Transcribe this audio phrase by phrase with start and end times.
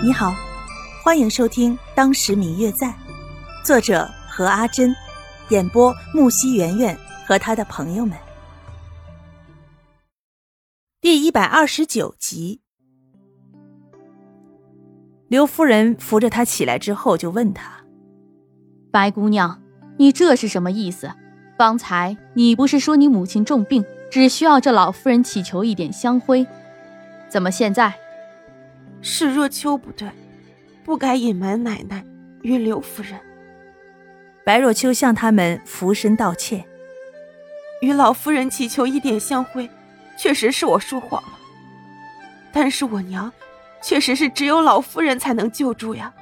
[0.00, 0.32] 你好，
[1.02, 2.86] 欢迎收听《当时明月在》，
[3.64, 4.94] 作者何阿珍，
[5.48, 8.16] 演播木西圆圆和他的朋友们。
[11.00, 12.60] 第一百二十九集，
[15.26, 17.82] 刘夫人扶着他起来之后，就问他
[18.92, 19.60] ：“白姑娘，
[19.96, 21.10] 你这是什么意思？
[21.58, 26.46] 方才你不是说你母亲重病，只需要这老夫人祈求一点香灰，
[27.28, 27.92] 怎么现在？”
[29.10, 30.06] 是若秋不对，
[30.84, 32.04] 不该隐瞒奶奶
[32.42, 33.18] 与刘夫人。
[34.44, 36.62] 白若秋向他们俯身道歉，
[37.80, 39.68] 与老夫人祈求一点香灰，
[40.18, 41.38] 确实是我说谎了。
[42.52, 43.32] 但是我娘，
[43.82, 46.12] 确实是只有老夫人才能救助呀，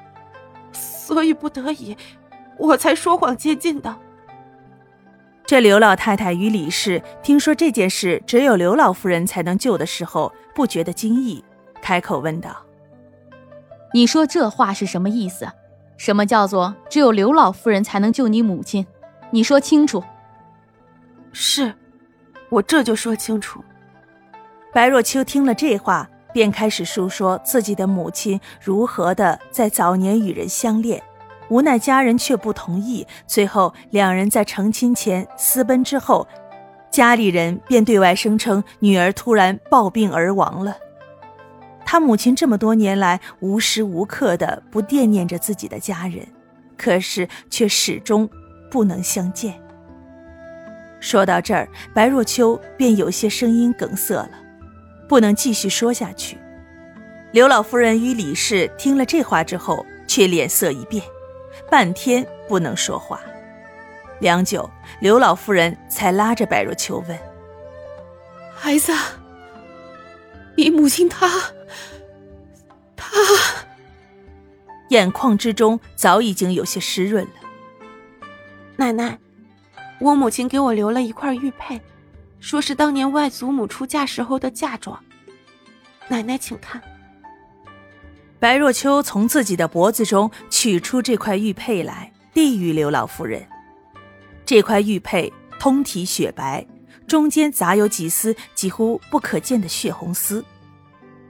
[0.72, 1.96] 所以不得已，
[2.56, 3.96] 我才说谎接近的。
[5.44, 11.44] 这刘老太太与李氏听说这件事只有刘老夫人才能救的时候，不觉得惊异，
[11.82, 12.65] 开口问道。
[13.96, 15.48] 你说这话是什么意思？
[15.96, 18.86] 什么叫做只有刘老夫人才能救你母亲？
[19.30, 20.04] 你说清楚。
[21.32, 21.72] 是，
[22.50, 23.64] 我这就说清楚。
[24.70, 31.02] 白若秋听了这话，便开始述说自己的母亲如何的在早年与人相恋，
[31.48, 36.28] 无奈家人却不同意，最后两人在成亲前私奔之后，
[36.90, 40.76] 家里人便对外声称女儿突然暴病而亡了。
[41.86, 46.26] 他母亲这么多年来无时无刻的不惦念着自己的家人，
[46.76, 48.28] 可是却始终
[48.68, 49.54] 不能相见。
[50.98, 54.30] 说到这儿，白若秋便有些声音梗塞了，
[55.08, 56.36] 不能继续说下去。
[57.30, 61.04] 刘老夫人与李氏听了这话之后，却脸色一变，
[61.70, 63.20] 半天不能说话。
[64.18, 64.68] 良久，
[65.00, 67.16] 刘老夫人才拉着白若秋问
[68.56, 68.92] ：“孩子。”
[70.56, 71.55] 你母亲她，她
[74.88, 77.30] 眼眶之中早已经有些湿润了。
[78.76, 79.18] 奶奶，
[79.98, 81.80] 我母亲给我留了一块玉佩，
[82.40, 84.98] 说是当年外祖母出嫁时候的嫁妆。
[86.08, 86.82] 奶奶，请看。
[88.38, 93.46] 白若秋从自己的脖子中取出这块玉佩来，递与刘老夫人。
[94.44, 96.66] 这块玉佩通体雪白。
[97.06, 100.44] 中间杂有几丝几乎不可见的血红丝，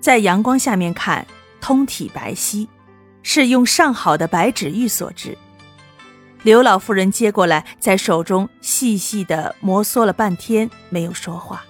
[0.00, 1.26] 在阳光下面看，
[1.60, 2.66] 通体白皙，
[3.28, 5.36] 是用上好的白纸玉所制。
[6.44, 11.64] 刘老夫人接过来，在手中细细的摩挲了半天，没有说话。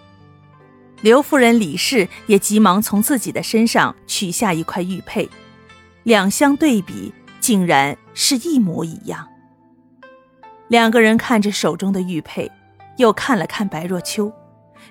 [1.01, 5.27] 刘夫人李氏也急忙从自己的身上取下一块玉佩，
[6.03, 9.27] 两相对比，竟然是一模一样。
[10.69, 12.53] 两个人看着手中的玉佩。
[12.99, 14.33] 又看了看白若秋，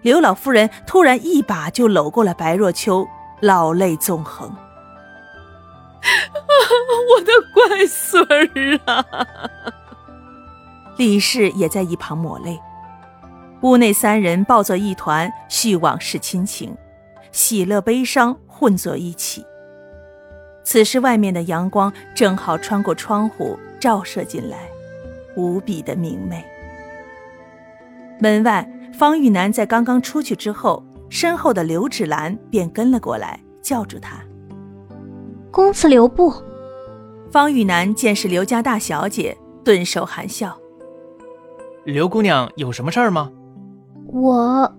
[0.03, 3.07] 刘老夫人突然一把就搂过了白若秋，
[3.41, 4.55] 老泪纵横。
[7.15, 9.05] 我的乖孙儿啊！
[10.97, 12.59] 李氏也在一旁抹泪。
[13.61, 16.75] 屋内三人抱作一团，叙往事亲情，
[17.31, 19.45] 喜乐悲伤混作一起。
[20.63, 24.57] 此时外面的阳光正好穿过窗户照射进来，
[25.35, 26.43] 无比的明媚。
[28.19, 34.23] 门外，方玉楠在刚刚出去之后，身后的刘芷兰便跟了过来，叫住他
[35.55, 36.33] ：“公子留步。”
[37.31, 40.59] 方玉楠见是刘家大小姐，顿首含笑
[41.85, 43.31] ：“刘姑娘有什么事儿吗
[44.11, 44.69] ？”“我……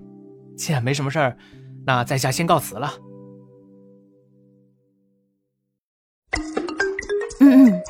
[0.55, 1.35] 既然没什么事儿，
[1.87, 2.93] 那在下先告辞了。
[7.41, 7.83] ”“嗯嗯，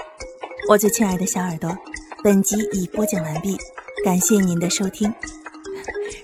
[0.69, 1.77] 我最亲爱的小耳朵，
[2.23, 3.57] 本集已播讲完毕。”
[4.05, 5.13] 感谢您的收听。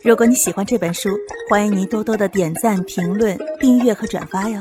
[0.04, 1.10] 如果你喜欢这本书，
[1.50, 4.60] 欢迎您多多的点赞、评论、订阅和转发哟。